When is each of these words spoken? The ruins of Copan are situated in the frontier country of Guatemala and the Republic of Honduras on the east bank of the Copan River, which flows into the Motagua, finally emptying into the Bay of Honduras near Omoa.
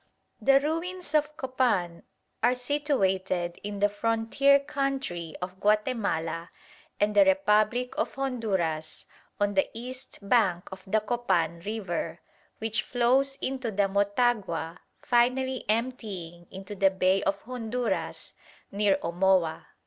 The 0.41 0.59
ruins 0.59 1.13
of 1.13 1.37
Copan 1.37 2.01
are 2.41 2.55
situated 2.55 3.59
in 3.63 3.77
the 3.77 3.87
frontier 3.87 4.57
country 4.59 5.35
of 5.43 5.59
Guatemala 5.59 6.49
and 6.99 7.13
the 7.15 7.23
Republic 7.23 7.95
of 7.99 8.15
Honduras 8.15 9.05
on 9.39 9.53
the 9.53 9.69
east 9.75 10.17
bank 10.27 10.67
of 10.71 10.81
the 10.87 11.01
Copan 11.01 11.59
River, 11.59 12.19
which 12.57 12.81
flows 12.81 13.35
into 13.43 13.69
the 13.69 13.87
Motagua, 13.87 14.79
finally 15.03 15.63
emptying 15.69 16.47
into 16.49 16.73
the 16.73 16.89
Bay 16.89 17.21
of 17.21 17.39
Honduras 17.43 18.33
near 18.71 18.97
Omoa. 19.03 19.67